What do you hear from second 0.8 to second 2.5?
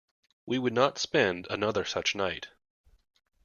spend another such night.